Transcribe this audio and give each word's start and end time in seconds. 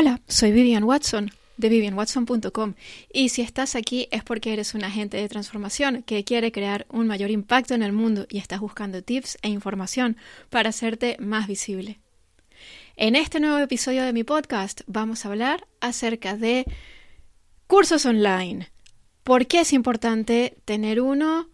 Hola, 0.00 0.20
soy 0.28 0.52
Vivian 0.52 0.84
Watson 0.84 1.32
de 1.56 1.68
vivianwatson.com 1.68 2.74
y 3.12 3.30
si 3.30 3.42
estás 3.42 3.74
aquí 3.74 4.06
es 4.12 4.22
porque 4.22 4.52
eres 4.52 4.74
un 4.74 4.84
agente 4.84 5.16
de 5.16 5.28
transformación 5.28 6.04
que 6.04 6.22
quiere 6.22 6.52
crear 6.52 6.86
un 6.88 7.08
mayor 7.08 7.32
impacto 7.32 7.74
en 7.74 7.82
el 7.82 7.90
mundo 7.90 8.24
y 8.30 8.38
estás 8.38 8.60
buscando 8.60 9.02
tips 9.02 9.38
e 9.42 9.48
información 9.48 10.16
para 10.50 10.68
hacerte 10.68 11.16
más 11.18 11.48
visible. 11.48 11.98
En 12.94 13.16
este 13.16 13.40
nuevo 13.40 13.58
episodio 13.58 14.04
de 14.04 14.12
mi 14.12 14.22
podcast 14.22 14.82
vamos 14.86 15.24
a 15.24 15.30
hablar 15.30 15.66
acerca 15.80 16.36
de 16.36 16.64
cursos 17.66 18.06
online. 18.06 18.68
¿Por 19.24 19.48
qué 19.48 19.62
es 19.62 19.72
importante 19.72 20.58
tener 20.64 21.00
uno? 21.00 21.48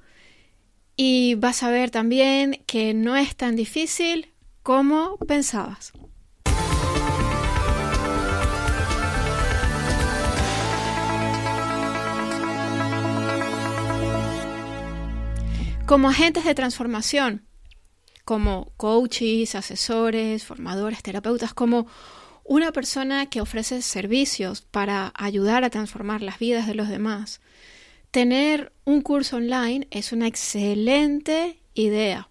Y 0.98 1.36
vas 1.36 1.62
a 1.62 1.70
ver 1.70 1.90
también 1.90 2.62
que 2.66 2.92
no 2.92 3.16
es 3.16 3.36
tan 3.36 3.56
difícil 3.56 4.34
como 4.62 5.16
pensabas. 5.16 5.95
Como 15.86 16.08
agentes 16.08 16.46
de 16.46 16.54
transformación, 16.54 17.44
como 18.25 18.72
coaches, 18.79 19.54
asesores, 19.54 20.42
formadores, 20.42 21.02
terapeutas, 21.02 21.52
como 21.52 21.86
una 22.42 22.72
persona 22.72 23.26
que 23.26 23.42
ofrece 23.42 23.82
servicios 23.82 24.62
para 24.62 25.12
ayudar 25.14 25.62
a 25.62 25.68
transformar 25.68 26.22
las 26.22 26.39
vidas 26.39 26.66
de 26.66 26.75
los 26.75 26.89
demás, 26.89 27.42
tener 28.11 28.72
un 28.84 29.02
curso 29.02 29.36
online 29.36 29.86
es 29.90 30.12
una 30.12 30.26
excelente 30.26 31.61
idea. 31.75 32.30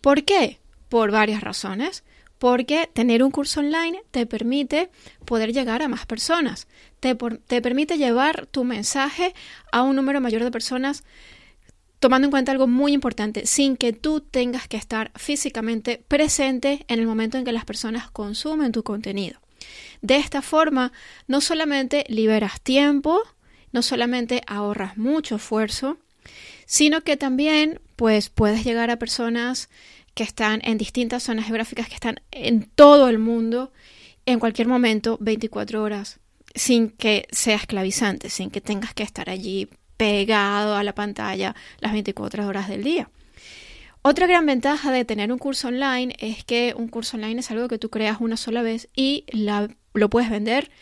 ¿Por 0.00 0.24
qué? 0.24 0.58
Por 0.88 1.10
varias 1.10 1.42
razones. 1.42 2.04
Porque 2.38 2.90
tener 2.92 3.22
un 3.22 3.30
curso 3.30 3.60
online 3.60 4.02
te 4.10 4.26
permite 4.26 4.90
poder 5.26 5.52
llegar 5.52 5.80
a 5.82 5.88
más 5.88 6.06
personas, 6.06 6.66
te, 6.98 7.14
te 7.14 7.62
permite 7.62 7.98
llevar 7.98 8.46
tu 8.46 8.64
mensaje 8.64 9.32
a 9.70 9.82
un 9.82 9.94
número 9.94 10.20
mayor 10.20 10.42
de 10.42 10.50
personas 10.50 11.04
tomando 12.02 12.26
en 12.26 12.32
cuenta 12.32 12.50
algo 12.50 12.66
muy 12.66 12.94
importante, 12.94 13.46
sin 13.46 13.76
que 13.76 13.92
tú 13.92 14.20
tengas 14.20 14.66
que 14.66 14.76
estar 14.76 15.12
físicamente 15.14 16.02
presente 16.08 16.84
en 16.88 16.98
el 16.98 17.06
momento 17.06 17.38
en 17.38 17.44
que 17.44 17.52
las 17.52 17.64
personas 17.64 18.10
consumen 18.10 18.72
tu 18.72 18.82
contenido. 18.82 19.38
De 20.00 20.16
esta 20.16 20.42
forma, 20.42 20.92
no 21.28 21.40
solamente 21.40 22.04
liberas 22.08 22.60
tiempo, 22.60 23.22
no 23.70 23.82
solamente 23.82 24.42
ahorras 24.48 24.98
mucho 24.98 25.36
esfuerzo, 25.36 25.96
sino 26.66 27.02
que 27.02 27.16
también 27.16 27.80
pues 27.94 28.30
puedes 28.30 28.64
llegar 28.64 28.90
a 28.90 28.98
personas 28.98 29.70
que 30.14 30.24
están 30.24 30.60
en 30.64 30.78
distintas 30.78 31.22
zonas 31.22 31.46
geográficas, 31.46 31.86
que 31.86 31.94
están 31.94 32.20
en 32.32 32.68
todo 32.74 33.08
el 33.08 33.20
mundo, 33.20 33.72
en 34.26 34.40
cualquier 34.40 34.66
momento, 34.66 35.18
24 35.20 35.80
horas, 35.80 36.18
sin 36.52 36.90
que 36.90 37.28
sea 37.30 37.54
esclavizante, 37.54 38.28
sin 38.28 38.50
que 38.50 38.60
tengas 38.60 38.92
que 38.92 39.04
estar 39.04 39.30
allí 39.30 39.68
pegado 40.02 40.74
a 40.74 40.82
la 40.82 40.96
pantalla 40.96 41.54
las 41.78 41.92
24 41.92 42.44
horas 42.48 42.68
del 42.68 42.82
día. 42.82 43.08
Otra 44.02 44.26
gran 44.26 44.44
ventaja 44.46 44.90
de 44.90 45.04
tener 45.04 45.30
un 45.30 45.38
curso 45.38 45.68
online 45.68 46.16
es 46.18 46.42
que 46.42 46.74
un 46.76 46.88
curso 46.88 47.16
online 47.16 47.38
es 47.38 47.52
algo 47.52 47.68
que 47.68 47.78
tú 47.78 47.88
creas 47.88 48.20
una 48.20 48.36
sola 48.36 48.62
vez 48.62 48.88
y 48.96 49.24
lo 49.94 50.10
puedes 50.10 50.28
vender 50.28 50.72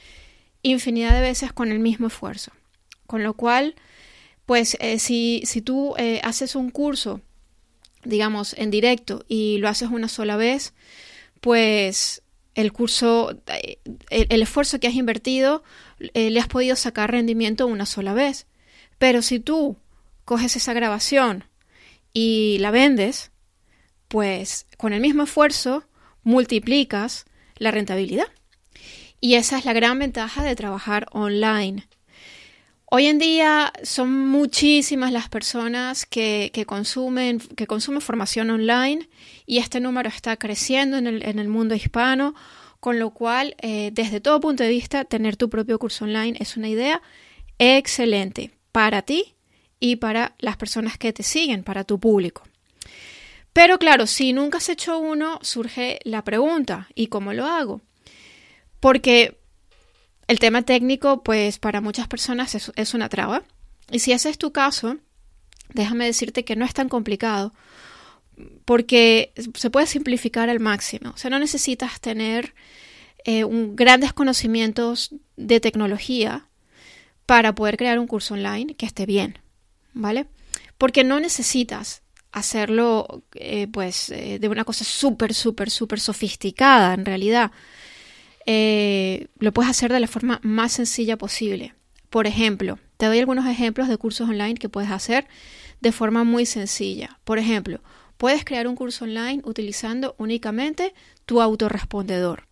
infinidad 0.63 1.13
de 1.13 1.21
veces 1.21 1.53
con 1.53 1.71
el 1.71 1.81
mismo 1.81 2.07
esfuerzo. 2.07 2.53
Con 3.07 3.23
lo 3.23 3.35
cual, 3.35 3.75
pues 4.47 4.79
eh, 4.81 4.99
si, 4.99 5.43
si, 5.45 5.61
tú 5.61 5.95
eh, 5.99 6.23
haces 6.25 6.55
un 6.55 6.71
curso, 6.71 7.21
digamos, 8.03 8.55
en 8.57 8.71
directo 8.71 9.27
y 9.29 9.59
lo 9.59 9.69
haces 9.69 9.91
una 9.91 10.09
sola 10.09 10.37
vez, 10.37 10.73
pues 11.43 12.23
el 12.55 12.73
curso, 12.73 13.39
eh, 13.49 13.81
el, 14.09 14.41
esfuerzo 14.41 14.81
que 14.81 14.87
has 14.87 14.95
invertido, 14.95 15.63
le 15.99 16.41
has 16.41 16.49
podido 16.49 16.75
sacar 16.75 17.11
rendimiento 17.11 17.67
una 17.67 17.85
sola 17.85 18.15
vez. 18.15 18.47
Pero 19.01 19.23
si 19.23 19.41
tú 19.41 19.79
coges 20.27 20.57
esa 20.57 20.75
grabación 20.75 21.45
y 22.13 22.59
la 22.61 22.71
vendes, 22.71 23.31
pues 24.09 24.67
con 24.77 24.93
el 24.93 25.01
mismo 25.01 25.23
esfuerzo 25.23 25.85
multiplicas 26.23 27.25
la 27.57 27.71
rentabilidad. 27.71 28.27
Y 29.19 29.37
esa 29.37 29.57
es 29.57 29.65
la 29.65 29.73
gran 29.73 29.99
ventaja 29.99 30.45
de 30.45 30.55
trabajar 30.55 31.07
online. 31.13 31.89
Hoy 32.85 33.07
en 33.07 33.19
día 33.19 33.73
son 33.83 34.29
muchísimas 34.29 35.13
las 35.13 35.31
personas 35.31 36.05
que, 36.05 36.53
consumen, 36.67 37.39
que 37.39 37.67
consumen 37.67 38.03
formación 38.03 38.51
online 38.51 39.09
y 39.47 39.59
este 39.59 39.81
número 39.81 40.11
está 40.11 40.37
creciendo 40.37 40.99
en 40.99 41.07
el, 41.07 41.49
mundo 41.49 41.75
hispano, 41.75 42.35
con 42.81 42.99
lo 42.99 43.13
cual, 43.13 43.57
eh, 43.63 43.93
desde 43.95 44.21
todo 44.21 44.41
punto 44.41 44.63
de 44.63 44.69
vista, 44.69 45.07
tener 45.07 45.39
tu 45.39 45.49
propio 45.49 45.79
curso 45.79 46.05
online 46.05 46.37
es 46.39 46.59
una 46.59 46.69
idea 46.69 47.01
excelente 47.59 48.60
para 48.73 49.03
ti 49.03 49.35
y 49.79 49.97
para 49.97 50.35
las 50.39 50.57
personas 50.57 50.99
que 50.99 51.13
te 51.13 51.23
siguen, 51.23 51.65
para 51.65 51.85
tu 51.85 51.99
público. 51.99 52.43
Pero 53.53 53.79
claro, 53.79 54.07
si 54.07 54.33
nunca 54.33 54.59
has 54.59 54.69
hecho 54.69 54.99
uno, 54.99 55.39
surge 55.43 55.99
la 56.05 56.23
pregunta, 56.23 56.89
¿y 56.95 57.09
cómo 57.09 57.33
lo 57.33 57.47
hago? 57.47 57.81
Porque 58.79 59.39
el 60.29 60.39
tema 60.39 60.63
técnico, 60.63 61.23
pues 61.25 61.59
para 61.59 61.81
muchas 61.81 62.07
personas 62.07 62.55
es, 62.55 62.95
una 62.95 63.09
traba. 63.09 63.43
Y 63.91 63.99
si 63.99 64.13
ese 64.13 64.31
es 64.31 64.39
tu 64.39 64.53
caso, 64.53 64.99
déjame 65.75 66.07
decirte 66.07 66.45
que 66.45 66.55
no 66.55 66.65
es 66.65 66.73
tan 66.73 66.89
complicado, 66.89 67.53
porque 68.65 69.33
se 69.55 69.71
puede 69.71 69.87
simplificar 69.87 70.49
al 70.49 70.61
máximo. 70.61 71.11
O 71.11 71.17
sea, 71.17 71.31
no 71.31 71.41
necesitas 71.41 72.01
tener 72.01 72.55
eh, 73.25 73.45
grandes 73.49 74.13
conocimientos 74.13 75.15
de 75.37 75.59
tecnología 75.59 76.47
para 77.31 77.55
poder 77.55 77.77
crear 77.77 78.01
un 78.01 78.09
curso 78.09 78.35
online 78.35 78.75
que 78.75 78.87
esté 78.87 79.07
bien, 79.07 79.39
¿vale? 79.93 80.27
Porque 80.79 81.05
no 81.05 81.21
necesitas 81.21 82.03
hacerlo 82.33 83.23
eh, 83.35 83.69
pues 83.69 84.11
eh, 84.11 84.41
de 84.41 84.49
una 84.49 84.65
cosa 84.65 84.83
súper, 84.83 85.33
súper, 85.33 85.71
súper 85.71 86.01
sofisticada 86.01 86.93
en 86.93 87.05
realidad. 87.05 87.53
Eh, 88.47 89.29
lo 89.39 89.53
puedes 89.53 89.71
hacer 89.71 89.93
de 89.93 90.01
la 90.01 90.09
forma 90.09 90.41
más 90.43 90.73
sencilla 90.73 91.17
posible. 91.17 91.73
Por 92.09 92.27
ejemplo, 92.27 92.81
te 92.97 93.07
doy 93.07 93.21
algunos 93.21 93.47
ejemplos 93.47 93.87
de 93.87 93.97
cursos 93.97 94.29
online 94.29 94.55
que 94.55 94.69
puedes 94.69 94.91
hacer 94.91 95.29
de 95.81 95.93
forma 95.93 96.25
muy 96.25 96.47
sencilla. 96.47 97.21
Por 97.23 97.39
ejemplo, 97.39 97.79
puedes 98.17 98.45
crear 98.45 98.67
un 98.67 98.75
curso 98.75 99.05
online 99.05 99.41
utilizando 99.45 100.17
únicamente 100.19 100.95
tu 101.27 101.41
autorrespondedor. 101.41 102.50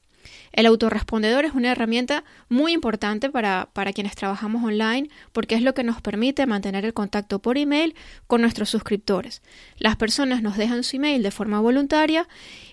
El 0.52 0.66
autorrespondedor 0.66 1.44
es 1.44 1.54
una 1.54 1.72
herramienta 1.72 2.24
muy 2.48 2.72
importante 2.72 3.30
para, 3.30 3.68
para, 3.72 3.92
quienes 3.92 4.14
trabajamos 4.16 4.64
online 4.64 5.08
porque 5.32 5.54
es 5.54 5.62
lo 5.62 5.74
que 5.74 5.84
nos 5.84 6.00
permite 6.00 6.46
mantener 6.46 6.84
el 6.84 6.94
contacto 6.94 7.38
por 7.38 7.58
email 7.58 7.94
con 8.26 8.40
nuestros 8.40 8.70
suscriptores. 8.70 9.42
Las 9.78 9.96
personas 9.96 10.42
nos 10.42 10.56
dejan 10.56 10.84
su 10.84 10.96
email 10.96 11.22
de 11.22 11.30
forma 11.30 11.60
voluntaria, 11.60 12.28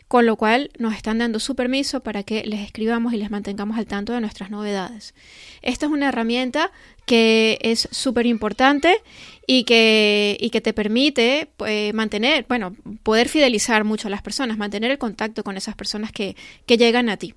con 0.08 0.26
lo 0.26 0.36
cual 0.36 0.72
nos 0.78 0.96
están 0.96 1.18
dando 1.18 1.40
su 1.40 1.56
permiso 1.56 2.02
para 2.02 2.24
que 2.24 2.44
les 2.46 2.62
escribamos 2.62 3.14
y 3.14 3.18
les 3.18 3.32
mantengamos 3.32 3.78
al 3.78 3.88
tanto 3.88 4.14
de 4.14 4.22
nuestras 4.22 4.52
novedades. 4.52 5.16
Esta 5.62 5.88
es 5.88 5.92
una 5.92 6.10
herramienta 6.10 6.72
que 7.06 7.60
es 7.62 7.88
súper 7.92 8.26
importante 8.26 9.02
y 9.48 9.64
que, 9.64 10.38
y 10.40 10.50
que 10.50 10.62
te 10.62 10.74
permite 10.74 11.50
pues, 11.58 11.94
mantener, 11.94 12.46
bueno, 12.50 12.76
poder 13.04 13.30
fidelizar 13.30 13.84
mucho 13.84 14.08
a 14.08 14.12
las 14.12 14.22
personas, 14.22 14.58
mantener 14.58 14.92
el 14.92 14.98
contacto 14.98 15.44
con 15.44 15.56
esas 15.58 15.76
personas 15.76 16.12
que, 16.12 16.36
que 16.66 16.78
llegan 16.78 17.10
a 17.10 17.18
ti. 17.18 17.36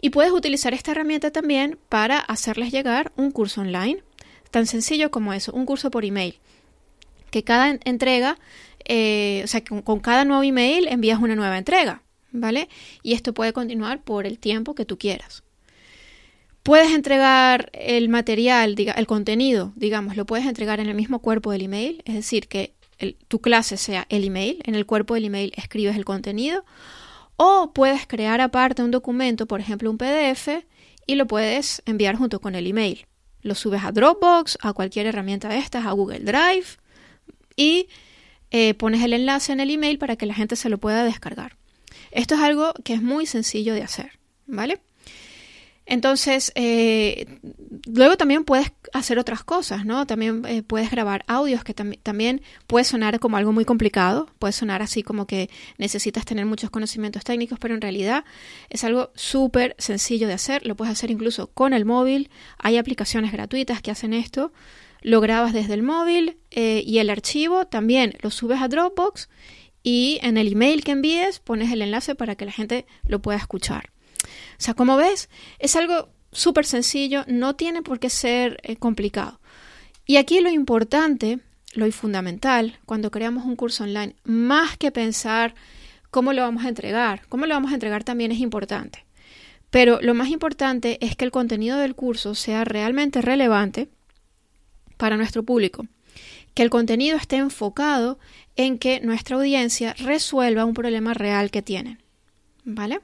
Y 0.00 0.10
puedes 0.10 0.32
utilizar 0.32 0.72
esta 0.72 0.92
herramienta 0.92 1.30
también 1.30 1.78
para 1.88 2.18
hacerles 2.18 2.72
llegar 2.72 3.12
un 3.16 3.32
curso 3.32 3.60
online, 3.60 4.02
tan 4.50 4.66
sencillo 4.66 5.10
como 5.10 5.32
eso, 5.32 5.52
un 5.52 5.66
curso 5.66 5.90
por 5.90 6.04
email, 6.04 6.38
que 7.30 7.42
cada 7.42 7.78
entrega, 7.84 8.38
eh, 8.84 9.42
o 9.44 9.46
sea, 9.46 9.62
con, 9.62 9.82
con 9.82 10.00
cada 10.00 10.24
nuevo 10.24 10.42
email 10.42 10.86
envías 10.88 11.20
una 11.20 11.34
nueva 11.34 11.58
entrega, 11.58 12.02
¿vale? 12.30 12.68
Y 13.02 13.14
esto 13.14 13.34
puede 13.34 13.52
continuar 13.52 14.02
por 14.02 14.26
el 14.26 14.38
tiempo 14.38 14.74
que 14.74 14.84
tú 14.84 14.98
quieras. 14.98 15.42
Puedes 16.70 16.92
entregar 16.92 17.68
el 17.72 18.08
material, 18.08 18.76
el 18.78 19.06
contenido, 19.08 19.72
digamos, 19.74 20.16
lo 20.16 20.24
puedes 20.24 20.46
entregar 20.46 20.78
en 20.78 20.88
el 20.88 20.94
mismo 20.94 21.18
cuerpo 21.18 21.50
del 21.50 21.62
email, 21.62 22.00
es 22.04 22.14
decir, 22.14 22.46
que 22.46 22.74
tu 23.26 23.40
clase 23.40 23.76
sea 23.76 24.06
el 24.08 24.22
email, 24.22 24.62
en 24.62 24.76
el 24.76 24.86
cuerpo 24.86 25.14
del 25.14 25.24
email 25.24 25.52
escribes 25.56 25.96
el 25.96 26.04
contenido, 26.04 26.64
o 27.34 27.72
puedes 27.74 28.06
crear 28.06 28.40
aparte 28.40 28.84
un 28.84 28.92
documento, 28.92 29.46
por 29.46 29.58
ejemplo 29.58 29.90
un 29.90 29.98
PDF, 29.98 30.64
y 31.08 31.16
lo 31.16 31.26
puedes 31.26 31.82
enviar 31.86 32.14
junto 32.14 32.40
con 32.40 32.54
el 32.54 32.68
email. 32.68 33.04
Lo 33.42 33.56
subes 33.56 33.82
a 33.82 33.90
Dropbox, 33.90 34.56
a 34.62 34.72
cualquier 34.72 35.06
herramienta 35.06 35.48
de 35.48 35.58
estas, 35.58 35.86
a 35.86 35.90
Google 35.90 36.20
Drive, 36.20 36.66
y 37.56 37.88
eh, 38.52 38.74
pones 38.74 39.02
el 39.02 39.12
enlace 39.12 39.52
en 39.52 39.58
el 39.58 39.72
email 39.72 39.98
para 39.98 40.14
que 40.14 40.26
la 40.26 40.34
gente 40.34 40.54
se 40.54 40.68
lo 40.68 40.78
pueda 40.78 41.02
descargar. 41.02 41.56
Esto 42.12 42.36
es 42.36 42.40
algo 42.40 42.74
que 42.84 42.94
es 42.94 43.02
muy 43.02 43.26
sencillo 43.26 43.74
de 43.74 43.82
hacer, 43.82 44.20
¿vale? 44.46 44.78
Entonces, 45.90 46.52
eh, 46.54 47.26
luego 47.84 48.16
también 48.16 48.44
puedes 48.44 48.70
hacer 48.92 49.18
otras 49.18 49.42
cosas, 49.42 49.84
¿no? 49.84 50.06
También 50.06 50.44
eh, 50.46 50.62
puedes 50.62 50.88
grabar 50.88 51.24
audios 51.26 51.64
que 51.64 51.74
también 51.74 52.42
puede 52.68 52.84
sonar 52.84 53.18
como 53.18 53.36
algo 53.36 53.50
muy 53.50 53.64
complicado, 53.64 54.28
puede 54.38 54.52
sonar 54.52 54.82
así 54.82 55.02
como 55.02 55.26
que 55.26 55.50
necesitas 55.78 56.24
tener 56.24 56.46
muchos 56.46 56.70
conocimientos 56.70 57.24
técnicos, 57.24 57.58
pero 57.58 57.74
en 57.74 57.80
realidad 57.80 58.24
es 58.68 58.84
algo 58.84 59.10
súper 59.16 59.74
sencillo 59.78 60.28
de 60.28 60.34
hacer, 60.34 60.64
lo 60.64 60.76
puedes 60.76 60.92
hacer 60.92 61.10
incluso 61.10 61.48
con 61.48 61.72
el 61.72 61.84
móvil, 61.84 62.30
hay 62.56 62.76
aplicaciones 62.76 63.32
gratuitas 63.32 63.82
que 63.82 63.90
hacen 63.90 64.14
esto, 64.14 64.52
lo 65.02 65.20
grabas 65.20 65.52
desde 65.52 65.74
el 65.74 65.82
móvil 65.82 66.38
eh, 66.52 66.84
y 66.86 66.98
el 66.98 67.10
archivo 67.10 67.66
también 67.66 68.14
lo 68.22 68.30
subes 68.30 68.62
a 68.62 68.68
Dropbox 68.68 69.28
y 69.82 70.20
en 70.22 70.36
el 70.36 70.52
email 70.52 70.84
que 70.84 70.92
envíes 70.92 71.40
pones 71.40 71.72
el 71.72 71.82
enlace 71.82 72.14
para 72.14 72.36
que 72.36 72.44
la 72.44 72.52
gente 72.52 72.86
lo 73.08 73.20
pueda 73.20 73.38
escuchar. 73.38 73.90
O 74.52 74.62
sea, 74.62 74.74
como 74.74 74.96
ves, 74.96 75.28
es 75.58 75.76
algo 75.76 76.08
súper 76.32 76.66
sencillo, 76.66 77.24
no 77.26 77.56
tiene 77.56 77.82
por 77.82 77.98
qué 77.98 78.10
ser 78.10 78.58
eh, 78.62 78.76
complicado. 78.76 79.40
Y 80.06 80.16
aquí 80.16 80.40
lo 80.40 80.50
importante, 80.50 81.40
lo 81.74 81.90
fundamental, 81.92 82.78
cuando 82.86 83.10
creamos 83.10 83.44
un 83.44 83.56
curso 83.56 83.84
online, 83.84 84.16
más 84.24 84.76
que 84.76 84.90
pensar 84.90 85.54
cómo 86.10 86.32
lo 86.32 86.42
vamos 86.42 86.64
a 86.64 86.68
entregar, 86.68 87.22
cómo 87.28 87.46
lo 87.46 87.54
vamos 87.54 87.70
a 87.70 87.74
entregar 87.74 88.04
también 88.04 88.32
es 88.32 88.40
importante. 88.40 89.04
Pero 89.70 90.00
lo 90.02 90.14
más 90.14 90.28
importante 90.28 90.98
es 91.00 91.14
que 91.14 91.24
el 91.24 91.30
contenido 91.30 91.78
del 91.78 91.94
curso 91.94 92.34
sea 92.34 92.64
realmente 92.64 93.22
relevante 93.22 93.88
para 94.96 95.16
nuestro 95.16 95.44
público, 95.44 95.86
que 96.54 96.62
el 96.62 96.70
contenido 96.70 97.16
esté 97.16 97.36
enfocado 97.36 98.18
en 98.56 98.78
que 98.78 99.00
nuestra 99.00 99.36
audiencia 99.36 99.94
resuelva 99.94 100.64
un 100.64 100.74
problema 100.74 101.14
real 101.14 101.50
que 101.50 101.62
tienen. 101.62 102.02
¿Vale? 102.64 103.00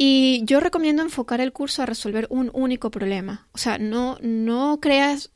Y 0.00 0.42
yo 0.44 0.60
recomiendo 0.60 1.02
enfocar 1.02 1.40
el 1.40 1.52
curso 1.52 1.82
a 1.82 1.86
resolver 1.86 2.28
un 2.30 2.52
único 2.54 2.88
problema. 2.90 3.48
O 3.50 3.58
sea, 3.58 3.78
no, 3.78 4.16
no 4.22 4.78
creas, 4.80 5.32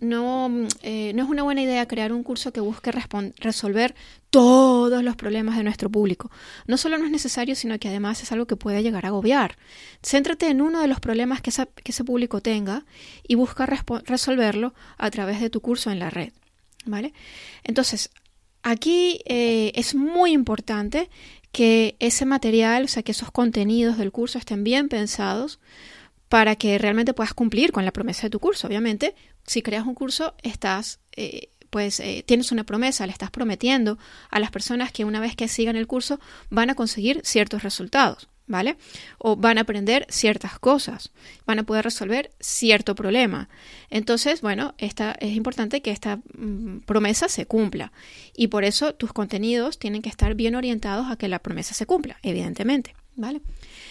no, 0.00 0.68
eh, 0.82 1.12
no 1.14 1.22
es 1.22 1.30
una 1.30 1.42
buena 1.42 1.62
idea 1.62 1.88
crear 1.88 2.12
un 2.12 2.22
curso 2.22 2.52
que 2.52 2.60
busque 2.60 2.92
resolver 2.92 3.94
todos 4.28 5.02
los 5.02 5.16
problemas 5.16 5.56
de 5.56 5.64
nuestro 5.64 5.88
público. 5.88 6.30
No 6.66 6.76
solo 6.76 6.98
no 6.98 7.06
es 7.06 7.10
necesario, 7.10 7.56
sino 7.56 7.78
que 7.78 7.88
además 7.88 8.22
es 8.22 8.30
algo 8.30 8.46
que 8.46 8.56
puede 8.56 8.82
llegar 8.82 9.06
a 9.06 9.08
agobiar. 9.08 9.56
Céntrate 10.02 10.48
en 10.48 10.60
uno 10.60 10.82
de 10.82 10.88
los 10.88 11.00
problemas 11.00 11.40
que, 11.40 11.50
que 11.50 11.92
ese 11.92 12.04
público 12.04 12.42
tenga 12.42 12.84
y 13.26 13.36
busca 13.36 13.64
resolverlo 13.66 14.74
a 14.98 15.10
través 15.10 15.40
de 15.40 15.48
tu 15.48 15.62
curso 15.62 15.90
en 15.90 15.98
la 15.98 16.10
red. 16.10 16.34
¿Vale? 16.84 17.14
Entonces, 17.64 18.10
aquí 18.62 19.20
eh, 19.26 19.72
es 19.74 19.94
muy 19.94 20.32
importante 20.32 21.10
que 21.52 21.96
ese 21.98 22.24
material, 22.24 22.84
o 22.84 22.88
sea, 22.88 23.02
que 23.02 23.12
esos 23.12 23.30
contenidos 23.30 23.98
del 23.98 24.10
curso 24.10 24.38
estén 24.38 24.64
bien 24.64 24.88
pensados 24.88 25.60
para 26.28 26.56
que 26.56 26.78
realmente 26.78 27.12
puedas 27.12 27.34
cumplir 27.34 27.72
con 27.72 27.84
la 27.84 27.92
promesa 27.92 28.22
de 28.22 28.30
tu 28.30 28.40
curso. 28.40 28.66
Obviamente, 28.66 29.14
si 29.46 29.60
creas 29.60 29.86
un 29.86 29.94
curso, 29.94 30.34
estás, 30.42 31.00
eh, 31.14 31.50
pues, 31.68 32.00
eh, 32.00 32.24
tienes 32.26 32.52
una 32.52 32.64
promesa, 32.64 33.06
le 33.06 33.12
estás 33.12 33.30
prometiendo 33.30 33.98
a 34.30 34.40
las 34.40 34.50
personas 34.50 34.92
que 34.92 35.04
una 35.04 35.20
vez 35.20 35.36
que 35.36 35.48
sigan 35.48 35.76
el 35.76 35.86
curso 35.86 36.20
van 36.48 36.70
a 36.70 36.74
conseguir 36.74 37.20
ciertos 37.22 37.62
resultados. 37.62 38.28
¿Vale? 38.46 38.76
O 39.18 39.36
van 39.36 39.58
a 39.58 39.62
aprender 39.62 40.06
ciertas 40.08 40.58
cosas, 40.58 41.10
van 41.46 41.58
a 41.58 41.62
poder 41.62 41.84
resolver 41.84 42.30
cierto 42.40 42.94
problema. 42.94 43.48
Entonces, 43.90 44.40
bueno, 44.40 44.74
esta, 44.78 45.12
es 45.12 45.32
importante 45.36 45.82
que 45.82 45.90
esta 45.90 46.16
mm, 46.34 46.80
promesa 46.80 47.28
se 47.28 47.46
cumpla 47.46 47.92
y 48.36 48.48
por 48.48 48.64
eso 48.64 48.94
tus 48.94 49.12
contenidos 49.12 49.78
tienen 49.78 50.02
que 50.02 50.08
estar 50.08 50.34
bien 50.34 50.54
orientados 50.54 51.10
a 51.10 51.16
que 51.16 51.28
la 51.28 51.38
promesa 51.38 51.74
se 51.74 51.86
cumpla, 51.86 52.18
evidentemente, 52.22 52.94
¿vale? 53.16 53.40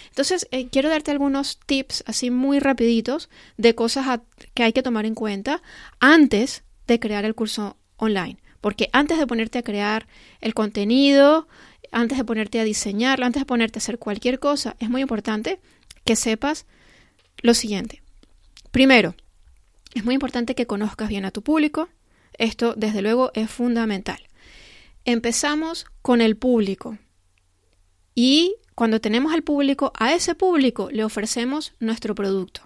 Entonces, 0.08 0.46
eh, 0.50 0.68
quiero 0.68 0.90
darte 0.90 1.10
algunos 1.10 1.58
tips 1.66 2.04
así 2.06 2.30
muy 2.30 2.58
rapiditos 2.58 3.30
de 3.56 3.74
cosas 3.74 4.20
que 4.54 4.62
hay 4.62 4.72
que 4.72 4.82
tomar 4.82 5.06
en 5.06 5.14
cuenta 5.14 5.62
antes 6.00 6.64
de 6.86 7.00
crear 7.00 7.24
el 7.24 7.34
curso 7.34 7.78
online. 7.96 8.38
Porque 8.60 8.90
antes 8.92 9.18
de 9.18 9.26
ponerte 9.26 9.58
a 9.58 9.62
crear 9.62 10.06
el 10.40 10.54
contenido, 10.54 11.48
antes 11.92 12.18
de 12.18 12.24
ponerte 12.24 12.58
a 12.58 12.64
diseñarlo, 12.64 13.26
antes 13.26 13.42
de 13.42 13.46
ponerte 13.46 13.78
a 13.78 13.80
hacer 13.80 13.98
cualquier 13.98 14.40
cosa, 14.40 14.76
es 14.80 14.90
muy 14.90 15.02
importante 15.02 15.60
que 16.04 16.16
sepas 16.16 16.66
lo 17.42 17.54
siguiente. 17.54 18.02
Primero, 18.70 19.14
es 19.94 20.04
muy 20.04 20.14
importante 20.14 20.54
que 20.54 20.66
conozcas 20.66 21.08
bien 21.08 21.24
a 21.24 21.30
tu 21.30 21.42
público. 21.42 21.88
Esto, 22.38 22.74
desde 22.76 23.02
luego, 23.02 23.30
es 23.34 23.50
fundamental. 23.50 24.18
Empezamos 25.04 25.86
con 26.00 26.20
el 26.22 26.36
público. 26.36 26.96
Y 28.14 28.56
cuando 28.74 29.00
tenemos 29.00 29.34
al 29.34 29.42
público, 29.42 29.92
a 29.94 30.14
ese 30.14 30.34
público 30.34 30.90
le 30.90 31.04
ofrecemos 31.04 31.74
nuestro 31.78 32.14
producto. 32.14 32.62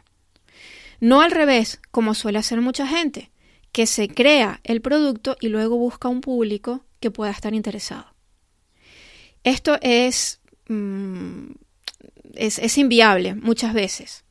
No 1.00 1.20
al 1.20 1.32
revés, 1.32 1.80
como 1.90 2.14
suele 2.14 2.38
hacer 2.38 2.60
mucha 2.60 2.86
gente, 2.86 3.30
que 3.72 3.86
se 3.86 4.08
crea 4.08 4.60
el 4.64 4.80
producto 4.80 5.36
y 5.40 5.48
luego 5.48 5.76
busca 5.76 6.08
un 6.08 6.20
público 6.20 6.84
que 7.00 7.10
pueda 7.10 7.32
estar 7.32 7.54
interesado. 7.54 8.15
Esto 9.46 9.78
mm, 10.68 11.50
es, 12.34 12.58
es, 12.58 12.78
inviable 12.78 13.36
muchas 13.36 13.74
veces, 13.74 14.24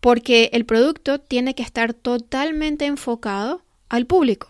porque 0.00 0.48
el 0.54 0.64
producto 0.64 1.20
tiene 1.20 1.54
que 1.54 1.62
estar 1.62 1.92
totalmente 1.92 2.86
enfocado 2.86 3.62
al 3.90 4.06
público, 4.06 4.48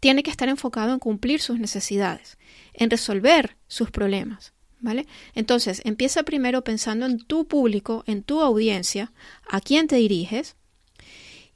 tiene 0.00 0.22
que 0.22 0.30
estar 0.30 0.48
enfocado 0.48 0.94
en 0.94 0.98
cumplir 0.98 1.42
sus 1.42 1.60
necesidades, 1.60 2.38
en 2.72 2.88
resolver 2.88 3.58
sus 3.68 3.90
problemas. 3.90 4.54
¿Vale? 4.80 5.06
Entonces, 5.34 5.80
empieza 5.84 6.24
primero 6.24 6.62
pensando 6.62 7.06
en 7.06 7.18
tu 7.18 7.46
público, 7.46 8.02
en 8.06 8.22
tu 8.22 8.42
audiencia, 8.42 9.12
a 9.48 9.62
quién 9.62 9.88
te 9.88 9.96
diriges, 9.96 10.56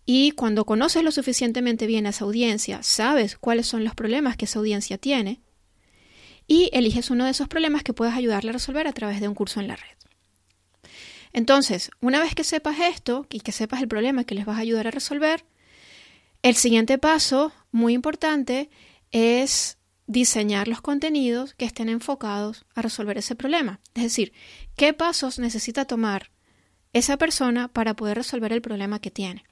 y 0.07 0.31
cuando 0.33 0.65
conoces 0.65 1.03
lo 1.03 1.13
suficientemente 1.13 1.87
bien 1.87 2.07
a 2.07 2.11
esa 2.11 2.25
audiencia, 2.25 2.83
sabes 2.83 3.37
cuáles 3.37 3.67
son 3.67 3.85
los 3.85 3.95
problemas 3.95 4.39
que 4.39 4.47
esa 4.47 4.59
audiencia 4.59 4.97
tiene, 4.97 5.41
y 6.49 6.71
eliges 6.73 7.11
uno 7.11 7.27
de 7.27 7.31
esos 7.31 7.47
problemas 7.47 7.85
que 7.85 7.93
puedes 7.93 8.15
ayudarle 8.15 8.51
a 8.51 8.55
resolver 8.55 8.89
a 8.89 8.93
través 8.93 9.21
de 9.21 9.29
un 9.29 9.35
curso 9.35 9.61
en 9.61 9.69
la 9.69 9.77
red. 9.77 9.97
Entonces, 11.33 11.91
una 12.01 12.21
vez 12.21 12.35
que 12.35 12.43
sepas 12.43 12.81
esto 12.81 13.27
y 13.31 13.41
que 13.41 13.53
sepas 13.53 13.81
el 13.83 13.89
problema 13.89 14.25
que 14.25 14.35
les 14.35 14.47
vas 14.47 14.57
a 14.57 14.63
ayudar 14.63 14.89
a 14.89 14.91
resolver, 14.91 15.45
el 16.43 16.57
siguiente 16.57 16.99
paso, 16.99 17.53
muy 17.71 17.93
importante, 17.93 18.71
es 19.13 19.77
diseñar 20.07 20.69
los 20.69 20.81
contenidos 20.81 21.55
que 21.55 21.67
estén 21.67 21.91
enfocados 21.91 22.65
a 22.75 22.81
resolver 22.81 23.19
ese 23.19 23.35
problema. 23.35 23.81
Es 23.95 24.03
decir, 24.05 24.33
qué 24.75 24.95
pasos 24.95 25.39
necesita 25.39 25.85
tomar 25.85 26.31
esa 26.95 27.19
persona 27.19 27.69
para 27.69 27.95
poder 27.95 28.17
resolver 28.17 28.53
el 28.53 28.63
problema 28.63 29.01
que 29.01 29.11
tiene. 29.11 29.45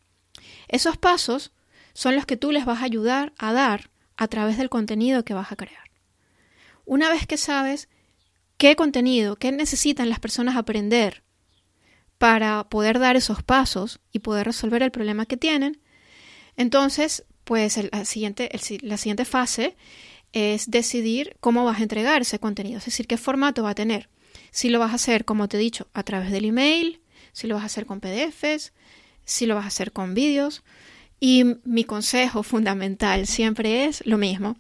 Esos 0.69 0.96
pasos 0.96 1.52
son 1.92 2.16
los 2.16 2.25
que 2.25 2.38
tú 2.38 2.52
les 2.52 2.64
vas 2.64 2.81
a 2.81 2.84
ayudar 2.84 3.34
a 3.37 3.52
dar 3.52 3.90
a 4.16 4.28
través 4.28 4.56
del 4.56 4.70
contenido 4.70 5.25
que 5.25 5.34
vas 5.34 5.52
a 5.52 5.56
crear. 5.56 5.86
Una 6.87 7.11
vez 7.11 7.27
que 7.27 7.37
sabes 7.37 7.88
qué 8.56 8.75
contenido, 8.77 9.37
qué 9.37 9.53
necesitan 9.53 10.09
las 10.09 10.21
personas 10.21 10.56
aprender 10.56 11.23
para 12.17 12.65
poder 12.71 12.99
dar 12.99 13.17
esos 13.17 13.43
pasos 13.43 14.00
y 14.12 14.21
poder 14.21 14.47
resolver 14.47 14.83
el 14.83 14.90
problema 14.90 15.26
que 15.26 15.37
tienen, 15.37 15.83
entonces, 16.57 17.25
pues 17.45 17.78
la, 17.93 18.05
siguiente, 18.07 18.49
la 18.81 18.97
siguiente 18.97 19.26
fase 19.26 19.76
es 20.33 20.71
decidir 20.71 21.37
cómo 21.40 21.64
vas 21.64 21.81
a 21.81 21.83
entregar 21.83 22.23
ese 22.23 22.38
contenido, 22.38 22.78
es 22.78 22.87
decir, 22.87 23.07
qué 23.07 23.19
formato 23.19 23.62
va 23.62 23.71
a 23.71 23.75
tener. 23.75 24.09
Si 24.50 24.71
lo 24.71 24.78
vas 24.78 24.93
a 24.93 24.97
hacer, 24.97 25.25
como 25.25 25.49
te 25.49 25.57
he 25.57 25.61
dicho, 25.61 25.88
a 25.93 26.02
través 26.02 26.31
del 26.31 26.47
email, 26.47 27.00
si 27.33 27.47
lo 27.47 27.57
vas 27.57 27.64
a 27.64 27.66
hacer 27.66 27.85
con 27.85 28.00
PDFs, 28.00 28.73
si 29.25 29.47
lo 29.47 29.55
vas 29.55 29.64
a 29.64 29.69
hacer 29.69 29.93
con 29.93 30.14
vídeos. 30.14 30.62
Y 31.21 31.45
mi 31.64 31.85
consejo 31.85 32.43
fundamental 32.43 33.26
siempre 33.26 33.87
es 33.87 34.05
lo 34.07 34.19
mismo, 34.19 34.57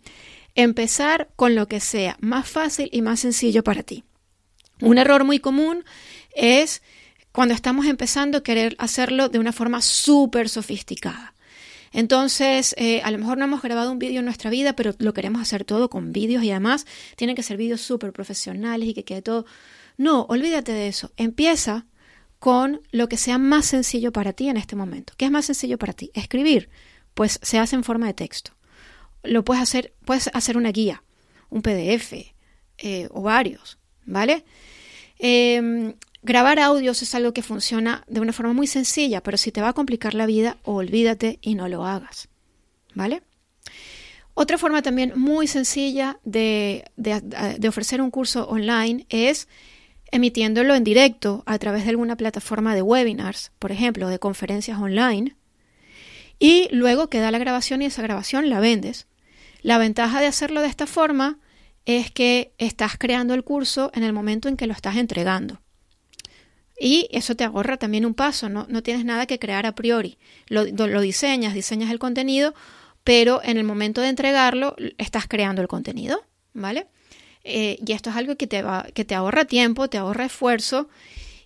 empezar 0.56 1.28
con 1.36 1.54
lo 1.54 1.68
que 1.68 1.80
sea 1.80 2.16
más 2.20 2.48
fácil 2.48 2.88
y 2.90 3.02
más 3.02 3.20
sencillo 3.20 3.62
para 3.62 3.82
ti. 3.82 4.04
Un 4.80 4.98
error 4.98 5.24
muy 5.24 5.38
común 5.38 5.84
es 6.34 6.82
cuando 7.30 7.54
estamos 7.54 7.86
empezando 7.86 8.42
querer 8.42 8.74
hacerlo 8.78 9.28
de 9.28 9.38
una 9.38 9.52
forma 9.52 9.80
súper 9.80 10.48
sofisticada. 10.48 11.34
Entonces, 11.92 12.74
eh, 12.78 13.00
a 13.02 13.10
lo 13.10 13.18
mejor 13.18 13.38
no 13.38 13.44
hemos 13.44 13.62
grabado 13.62 13.92
un 13.92 13.98
vídeo 13.98 14.18
en 14.18 14.24
nuestra 14.24 14.50
vida, 14.50 14.74
pero 14.74 14.94
lo 14.98 15.14
queremos 15.14 15.40
hacer 15.40 15.64
todo 15.64 15.88
con 15.88 16.12
vídeos 16.12 16.42
y 16.42 16.50
además 16.50 16.86
tienen 17.16 17.36
que 17.36 17.42
ser 17.42 17.56
vídeos 17.56 17.80
súper 17.80 18.12
profesionales 18.12 18.88
y 18.88 18.94
que 18.94 19.04
quede 19.04 19.22
todo. 19.22 19.46
No, 19.96 20.22
olvídate 20.28 20.72
de 20.72 20.88
eso. 20.88 21.12
Empieza 21.16 21.86
con 22.38 22.82
lo 22.90 23.08
que 23.08 23.16
sea 23.16 23.38
más 23.38 23.66
sencillo 23.66 24.12
para 24.12 24.32
ti 24.32 24.48
en 24.48 24.56
este 24.56 24.76
momento. 24.76 25.14
¿Qué 25.16 25.26
es 25.26 25.30
más 25.30 25.46
sencillo 25.46 25.78
para 25.78 25.94
ti? 25.94 26.10
Escribir. 26.12 26.68
Pues 27.14 27.38
se 27.40 27.58
hace 27.58 27.76
en 27.76 27.84
forma 27.84 28.06
de 28.06 28.14
texto 28.14 28.56
lo 29.26 29.44
puedes 29.44 29.62
hacer, 29.62 29.94
puedes 30.04 30.30
hacer 30.32 30.56
una 30.56 30.72
guía, 30.72 31.02
un 31.50 31.62
PDF 31.62 32.12
eh, 32.78 33.08
o 33.10 33.22
varios, 33.22 33.78
¿vale? 34.04 34.44
Em, 35.18 35.94
grabar 36.22 36.58
audios 36.58 37.02
es 37.02 37.14
algo 37.14 37.32
que 37.32 37.42
funciona 37.42 38.04
de 38.06 38.20
una 38.20 38.32
forma 38.32 38.52
muy 38.52 38.66
sencilla, 38.66 39.22
pero 39.22 39.36
si 39.36 39.52
te 39.52 39.60
va 39.60 39.68
a 39.68 39.72
complicar 39.72 40.14
la 40.14 40.26
vida, 40.26 40.58
olvídate 40.62 41.38
y 41.40 41.54
no 41.54 41.68
lo 41.68 41.86
hagas, 41.86 42.28
¿vale? 42.94 43.22
Otra 44.34 44.58
forma 44.58 44.82
también 44.82 45.14
muy 45.16 45.46
sencilla 45.46 46.18
de, 46.24 46.84
de 46.96 47.68
ofrecer 47.68 48.02
un 48.02 48.10
curso 48.10 48.46
online 48.48 49.06
es 49.08 49.48
emitiéndolo 50.10 50.74
en 50.74 50.84
directo 50.84 51.42
a 51.46 51.58
través 51.58 51.84
de 51.84 51.90
alguna 51.90 52.16
plataforma 52.16 52.74
de 52.74 52.82
webinars, 52.82 53.52
por 53.58 53.72
ejemplo, 53.72 54.08
de 54.08 54.18
conferencias 54.18 54.78
online, 54.78 55.36
y 56.38 56.68
luego 56.70 57.08
queda 57.08 57.30
la 57.30 57.38
grabación 57.38 57.82
y 57.82 57.86
esa 57.86 58.02
grabación 58.02 58.50
la 58.50 58.60
vendes. 58.60 59.06
La 59.66 59.78
ventaja 59.78 60.20
de 60.20 60.28
hacerlo 60.28 60.60
de 60.60 60.68
esta 60.68 60.86
forma 60.86 61.40
es 61.86 62.12
que 62.12 62.52
estás 62.56 62.96
creando 62.96 63.34
el 63.34 63.42
curso 63.42 63.90
en 63.94 64.04
el 64.04 64.12
momento 64.12 64.48
en 64.48 64.56
que 64.56 64.68
lo 64.68 64.72
estás 64.72 64.94
entregando. 64.94 65.60
Y 66.78 67.08
eso 67.10 67.34
te 67.34 67.42
ahorra 67.42 67.76
también 67.76 68.06
un 68.06 68.14
paso, 68.14 68.48
no, 68.48 68.66
no 68.68 68.84
tienes 68.84 69.04
nada 69.04 69.26
que 69.26 69.40
crear 69.40 69.66
a 69.66 69.74
priori. 69.74 70.18
Lo, 70.46 70.66
lo, 70.66 71.00
diseñas, 71.00 71.52
diseñas 71.52 71.90
el 71.90 71.98
contenido, 71.98 72.54
pero 73.02 73.42
en 73.42 73.56
el 73.56 73.64
momento 73.64 74.00
de 74.00 74.10
entregarlo 74.10 74.76
estás 74.98 75.26
creando 75.26 75.62
el 75.62 75.66
contenido, 75.66 76.22
¿vale? 76.52 76.86
Eh, 77.42 77.76
y 77.84 77.90
esto 77.90 78.10
es 78.10 78.14
algo 78.14 78.36
que 78.36 78.46
te, 78.46 78.62
va, 78.62 78.86
que 78.94 79.04
te 79.04 79.16
ahorra 79.16 79.46
tiempo, 79.46 79.88
te 79.88 79.98
ahorra 79.98 80.26
esfuerzo 80.26 80.88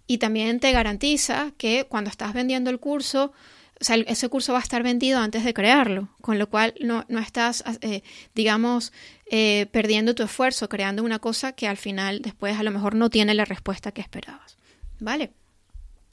y 0.07 0.19
también 0.19 0.61
te 0.61 0.73
garantiza 0.73 1.55
que 1.57 1.87
cuando 1.89 2.11
estás 2.11 2.35
vendiendo 2.35 2.69
el 2.69 2.81
curso, 2.81 3.33
o 3.81 3.85
sea, 3.85 3.97
ese 3.97 4.29
curso 4.29 4.53
va 4.53 4.59
a 4.59 4.63
estar 4.63 4.83
vendido 4.83 5.21
antes 5.21 5.43
de 5.45 5.55
crearlo, 5.55 6.09
con 6.21 6.39
lo 6.39 6.49
cual 6.49 6.75
no, 6.81 7.05
no 7.09 7.19
estás, 7.19 7.65
eh, 7.81 8.03
digamos, 8.35 8.93
eh, 9.31 9.67
perdiendo 9.73 10.15
tu 10.15 10.23
esfuerzo, 10.23 10.69
creando 10.69 11.03
una 11.03 11.19
cosa 11.19 11.53
que 11.53 11.67
al 11.67 11.79
final 11.79 12.21
después 12.21 12.59
a 12.59 12.63
lo 12.63 12.71
mejor 12.71 12.95
no 12.95 13.09
tiene 13.09 13.35
la 13.35 13.47
respuesta 13.47 13.93
que 13.93 14.03
esperabas. 14.03 14.59
¿Vale? 14.99 15.31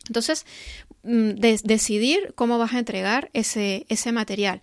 Entonces, 0.07 0.45
mm, 1.03 1.31
decidir 1.63 2.33
cómo 2.35 2.57
vas 2.57 2.73
a 2.73 2.79
entregar 2.79 3.29
ese, 3.33 3.85
ese 3.89 4.13
material. 4.13 4.61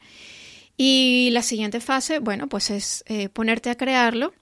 Y 0.79 1.29
la 1.33 1.43
siguiente 1.43 1.81
fase, 1.81 2.21
bueno, 2.21 2.49
pues 2.49 2.71
es 2.71 3.05
ponerte 3.33 3.71
a 3.71 3.77
crearlo 3.77 4.33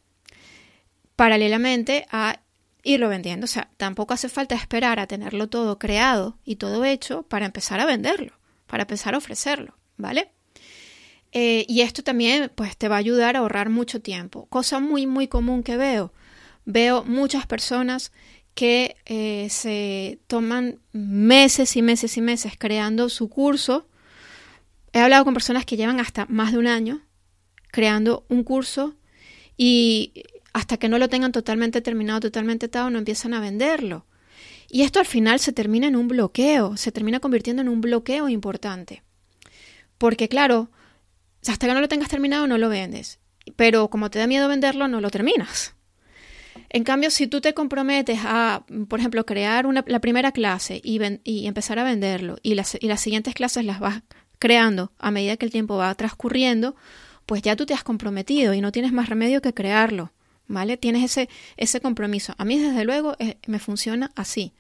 paralelamente 1.16 2.07
a 2.11 2.40
irlo 2.83 3.09
vendiendo. 3.09 3.45
O 3.45 3.49
sea, 3.49 3.71
tampoco 3.76 4.14
hace 4.14 4.28
falta 4.28 4.54
esperar 4.54 4.99
a 4.99 5.07
tenerlo 5.07 5.49
todo 5.49 5.78
creado 5.78 6.38
y 6.45 6.57
todo 6.57 6.85
hecho 6.85 7.23
para 7.23 7.47
empezar 7.47 7.81
a 7.81 7.87
venderlo, 7.87 8.33
para 8.73 8.85
empezar 8.85 9.14
a 9.14 9.19
ofrecerlo, 9.19 9.76
¿vale? 9.99 10.33
Eh, 11.31 11.67
y 11.69 11.83
esto 11.83 12.02
también 12.02 12.50
pues 12.55 12.75
te 12.75 12.88
va 12.88 12.95
a 12.95 13.00
ayudar 13.00 13.37
a 13.37 13.41
ahorrar 13.41 13.69
mucho 13.69 14.00
tiempo. 14.00 14.47
Cosa 14.47 14.81
muy, 14.81 15.07
muy 15.07 15.29
común 15.29 15.62
que 15.62 15.76
veo. 15.76 16.14
Veo 16.64 17.05
muchas 17.05 17.47
personas 17.47 18.12
que 18.55 18.97
eh, 19.05 19.49
se 19.50 20.21
toman 20.26 20.79
meses 20.95 21.76
y 21.76 21.83
meses 21.83 22.17
y 22.17 22.23
meses 22.23 22.55
creando 22.59 23.11
su 23.11 23.29
curso. 23.29 23.91
He 24.95 25.00
hablado 25.00 25.26
con 25.26 25.35
personas 25.35 25.67
que 25.67 25.76
llevan 25.76 26.00
hasta 26.00 26.25
más 26.31 26.52
de 26.52 26.59
un 26.59 26.67
año 26.67 27.02
creando 27.73 28.25
un 28.31 28.43
curso 28.43 28.97
y 29.55 30.25
hasta 30.55 30.79
que 30.79 30.88
no 30.88 30.99
lo 30.99 31.11
tengan 31.11 31.33
totalmente 31.33 31.83
terminado, 31.83 32.21
totalmente 32.21 32.67
atado, 32.67 32.88
no 32.88 33.00
empiezan 33.00 33.35
a 33.35 33.41
venderlo. 33.41 34.07
Y 34.75 34.85
esto 34.85 35.00
al 35.00 35.07
final 35.07 35.38
se 35.38 35.52
termina 35.52 35.87
en 35.87 35.97
un 35.97 36.09
bloqueo, 36.09 36.79
se 36.79 36.93
termina 36.93 37.21
convirtiendo 37.21 37.61
en 37.61 37.69
un 37.69 37.83
bloqueo 37.83 38.31
importante. 38.31 39.02
Porque 39.99 40.31
claro, 40.31 40.71
hasta 41.47 41.67
que 41.67 41.75
no 41.75 41.83
lo 41.83 41.88
tengas 41.88 42.09
terminado 42.09 42.47
no 42.47 42.57
lo 42.57 42.71
vendes, 42.71 43.21
pero 43.55 43.88
como 43.91 44.11
te 44.11 44.19
da 44.19 44.26
miedo 44.26 44.49
venderlo, 44.49 44.88
no 44.88 45.02
lo 45.02 45.11
terminas. 45.11 45.75
En 46.71 46.85
cambio, 46.85 47.11
si 47.11 47.26
tú 47.26 47.43
te 47.43 47.52
comprometes 47.52 48.21
a, 48.25 48.64
por 48.88 48.99
ejemplo, 48.99 49.26
crear 49.26 49.67
una, 49.67 49.85
la 49.87 50.00
primera 50.00 50.33
clase 50.33 50.81
y, 50.83 50.99
empezar 51.47 51.79
a 51.79 51.85
venderlo 51.85 52.38
y 52.43 52.55
las, 52.55 52.79
y 52.81 52.88
las 52.88 53.02
siguientes 53.02 53.35
clases 53.35 53.67
las 53.67 53.79
vas 53.79 54.02
creando 54.38 54.93
a 54.99 55.11
medida 55.11 55.37
que 55.37 55.45
el 55.45 55.52
tiempo 55.52 55.76
va 55.76 55.95
transcurriendo, 55.97 56.76
pues 57.26 57.43
ya 57.43 57.57
tú 57.57 57.67
te 57.67 57.75
has 57.75 57.85
comprometido 57.85 58.55
y 58.55 58.62
no 58.62 58.73
tienes 58.73 58.95
más 58.95 59.11
remedio 59.11 59.43
que 59.43 59.52
crearlo. 59.52 60.12
¿Vale? 60.52 60.76
Tienes 60.76 61.04
ese, 61.04 61.28
ese 61.56 61.80
compromiso. 61.80 62.35
A 62.38 62.44
mí, 62.44 62.59
desde 62.59 62.85
luego, 62.85 63.16
eh, 63.18 63.38
me 63.47 63.59
funciona 63.59 64.12
así, 64.14 64.52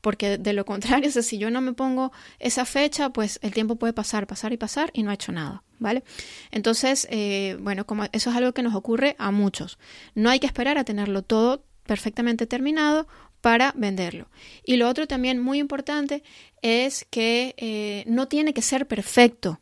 porque 0.00 0.38
de 0.38 0.52
lo 0.52 0.64
contrario, 0.66 1.10
si 1.10 1.38
yo 1.38 1.50
no 1.50 1.60
me 1.60 1.72
pongo 1.72 2.12
esa 2.38 2.64
fecha, 2.64 3.10
pues 3.10 3.38
el 3.42 3.52
tiempo 3.52 3.76
puede 3.76 3.92
pasar, 3.92 4.26
pasar 4.26 4.52
y 4.52 4.56
pasar 4.56 4.90
y 4.92 5.02
no 5.02 5.10
he 5.10 5.14
hecho 5.14 5.32
nada, 5.32 5.62
¿vale? 5.78 6.02
Entonces, 6.50 7.06
eh, 7.10 7.56
bueno, 7.60 7.86
como 7.86 8.04
eso 8.12 8.30
es 8.30 8.36
algo 8.36 8.52
que 8.52 8.62
nos 8.62 8.74
ocurre 8.74 9.14
a 9.18 9.30
muchos. 9.30 9.78
No 10.14 10.30
hay 10.30 10.40
que 10.40 10.46
esperar 10.46 10.78
a 10.78 10.84
tenerlo 10.84 11.22
todo 11.22 11.64
perfectamente 11.84 12.46
terminado 12.46 13.06
para 13.40 13.72
venderlo. 13.76 14.28
Y 14.64 14.76
lo 14.76 14.88
otro 14.88 15.06
también 15.06 15.38
muy 15.38 15.58
importante 15.58 16.24
es 16.62 17.06
que 17.10 17.54
eh, 17.58 18.02
no 18.08 18.26
tiene 18.26 18.52
que 18.52 18.62
ser 18.62 18.88
perfecto. 18.88 19.60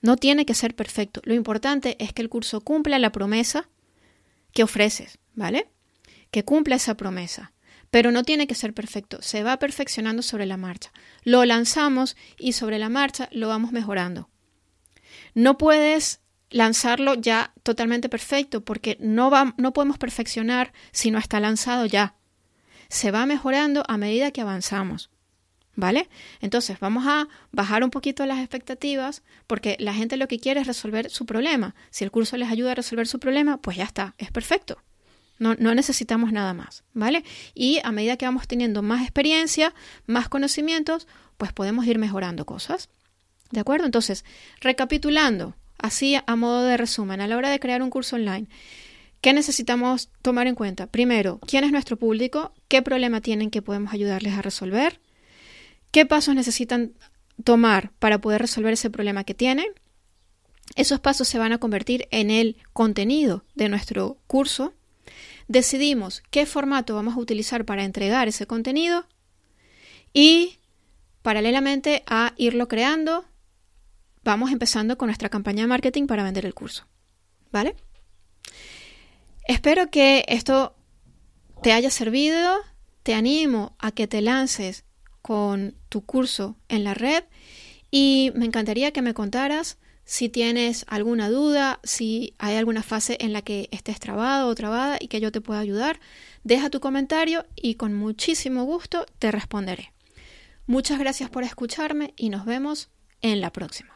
No 0.00 0.16
tiene 0.16 0.46
que 0.46 0.54
ser 0.54 0.74
perfecto. 0.74 1.20
Lo 1.24 1.34
importante 1.34 1.96
es 1.98 2.12
que 2.14 2.22
el 2.22 2.30
curso 2.30 2.62
cumpla 2.62 2.98
la 2.98 3.12
promesa 3.12 3.68
que 4.54 4.62
ofreces, 4.62 5.18
¿vale? 5.34 5.68
Que 6.30 6.44
cumpla 6.44 6.76
esa 6.76 6.96
promesa. 6.96 7.52
Pero 7.90 8.10
no 8.10 8.24
tiene 8.24 8.46
que 8.46 8.54
ser 8.54 8.72
perfecto, 8.72 9.20
se 9.20 9.42
va 9.42 9.58
perfeccionando 9.58 10.22
sobre 10.22 10.46
la 10.46 10.56
marcha. 10.56 10.90
Lo 11.22 11.44
lanzamos 11.44 12.16
y 12.38 12.52
sobre 12.52 12.78
la 12.78 12.88
marcha 12.88 13.28
lo 13.30 13.48
vamos 13.48 13.72
mejorando. 13.72 14.30
No 15.34 15.58
puedes 15.58 16.20
lanzarlo 16.50 17.14
ya 17.14 17.52
totalmente 17.62 18.08
perfecto 18.08 18.64
porque 18.64 18.96
no, 19.00 19.30
va, 19.30 19.54
no 19.58 19.72
podemos 19.72 19.98
perfeccionar 19.98 20.72
si 20.92 21.10
no 21.10 21.18
está 21.18 21.40
lanzado 21.40 21.86
ya. 21.86 22.16
Se 22.88 23.10
va 23.10 23.26
mejorando 23.26 23.84
a 23.86 23.96
medida 23.96 24.30
que 24.30 24.40
avanzamos. 24.40 25.10
¿Vale? 25.76 26.08
Entonces 26.40 26.78
vamos 26.78 27.04
a 27.06 27.26
bajar 27.50 27.82
un 27.82 27.90
poquito 27.90 28.24
las 28.26 28.38
expectativas 28.38 29.22
porque 29.48 29.76
la 29.80 29.92
gente 29.92 30.16
lo 30.16 30.28
que 30.28 30.38
quiere 30.38 30.60
es 30.60 30.68
resolver 30.68 31.10
su 31.10 31.26
problema. 31.26 31.74
Si 31.90 32.04
el 32.04 32.12
curso 32.12 32.36
les 32.36 32.48
ayuda 32.48 32.72
a 32.72 32.74
resolver 32.76 33.08
su 33.08 33.18
problema, 33.18 33.56
pues 33.56 33.76
ya 33.76 33.84
está, 33.84 34.14
es 34.18 34.30
perfecto. 34.30 34.78
No, 35.38 35.56
no 35.56 35.74
necesitamos 35.74 36.32
nada 36.32 36.54
más, 36.54 36.84
¿vale? 36.92 37.24
Y 37.54 37.80
a 37.82 37.90
medida 37.90 38.16
que 38.16 38.24
vamos 38.24 38.46
teniendo 38.46 38.82
más 38.82 39.02
experiencia, 39.02 39.74
más 40.06 40.28
conocimientos, 40.28 41.08
pues 41.36 41.52
podemos 41.52 41.86
ir 41.86 41.98
mejorando 41.98 42.46
cosas. 42.46 42.88
¿De 43.50 43.60
acuerdo? 43.60 43.84
Entonces, 43.86 44.24
recapitulando, 44.60 45.54
así 45.78 46.16
a 46.24 46.36
modo 46.36 46.62
de 46.62 46.76
resumen, 46.76 47.20
a 47.20 47.26
la 47.26 47.36
hora 47.36 47.50
de 47.50 47.60
crear 47.60 47.82
un 47.82 47.90
curso 47.90 48.16
online, 48.16 48.46
¿qué 49.20 49.32
necesitamos 49.32 50.10
tomar 50.22 50.46
en 50.46 50.54
cuenta? 50.54 50.86
Primero, 50.86 51.40
¿quién 51.46 51.64
es 51.64 51.72
nuestro 51.72 51.96
público? 51.96 52.52
¿Qué 52.68 52.82
problema 52.82 53.20
tienen 53.20 53.50
que 53.50 53.62
podemos 53.62 53.92
ayudarles 53.92 54.34
a 54.34 54.42
resolver? 54.42 55.00
¿Qué 55.94 56.06
pasos 56.06 56.34
necesitan 56.34 56.92
tomar 57.44 57.92
para 58.00 58.20
poder 58.20 58.40
resolver 58.40 58.72
ese 58.72 58.90
problema 58.90 59.22
que 59.22 59.32
tienen? 59.32 59.66
Esos 60.74 60.98
pasos 60.98 61.28
se 61.28 61.38
van 61.38 61.52
a 61.52 61.58
convertir 61.58 62.08
en 62.10 62.32
el 62.32 62.56
contenido 62.72 63.44
de 63.54 63.68
nuestro 63.68 64.18
curso. 64.26 64.74
Decidimos 65.46 66.24
qué 66.32 66.46
formato 66.46 66.96
vamos 66.96 67.14
a 67.14 67.20
utilizar 67.20 67.64
para 67.64 67.84
entregar 67.84 68.26
ese 68.26 68.44
contenido 68.44 69.06
y 70.12 70.58
paralelamente 71.22 72.02
a 72.08 72.34
irlo 72.38 72.66
creando, 72.66 73.24
vamos 74.24 74.50
empezando 74.50 74.98
con 74.98 75.06
nuestra 75.06 75.28
campaña 75.28 75.62
de 75.62 75.68
marketing 75.68 76.08
para 76.08 76.24
vender 76.24 76.44
el 76.44 76.54
curso. 76.54 76.88
¿Vale? 77.52 77.76
Espero 79.46 79.88
que 79.92 80.24
esto 80.26 80.74
te 81.62 81.72
haya 81.72 81.90
servido. 81.92 82.56
Te 83.04 83.14
animo 83.14 83.76
a 83.78 83.92
que 83.92 84.08
te 84.08 84.22
lances 84.22 84.82
con 85.24 85.74
tu 85.88 86.04
curso 86.04 86.54
en 86.68 86.84
la 86.84 86.92
red 86.92 87.24
y 87.90 88.30
me 88.34 88.44
encantaría 88.44 88.92
que 88.92 89.00
me 89.00 89.14
contaras 89.14 89.78
si 90.04 90.28
tienes 90.28 90.84
alguna 90.86 91.30
duda, 91.30 91.80
si 91.82 92.34
hay 92.36 92.56
alguna 92.56 92.82
fase 92.82 93.16
en 93.20 93.32
la 93.32 93.40
que 93.40 93.70
estés 93.72 93.98
trabado 94.00 94.48
o 94.48 94.54
trabada 94.54 94.98
y 95.00 95.08
que 95.08 95.22
yo 95.22 95.32
te 95.32 95.40
pueda 95.40 95.60
ayudar, 95.60 95.98
deja 96.42 96.68
tu 96.68 96.80
comentario 96.80 97.46
y 97.56 97.76
con 97.76 97.94
muchísimo 97.94 98.64
gusto 98.64 99.06
te 99.18 99.32
responderé. 99.32 99.94
Muchas 100.66 100.98
gracias 100.98 101.30
por 101.30 101.42
escucharme 101.42 102.12
y 102.18 102.28
nos 102.28 102.44
vemos 102.44 102.90
en 103.22 103.40
la 103.40 103.50
próxima. 103.50 103.93